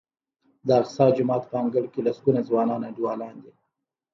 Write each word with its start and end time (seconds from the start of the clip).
د 0.67 0.69
اقصی 0.81 1.05
جومات 1.17 1.43
په 1.47 1.55
انګړ 1.61 1.83
کې 1.93 2.05
لسګونه 2.07 2.39
ځوانان 2.49 2.81
انډیوالان 2.85 3.35
دي. 3.43 3.51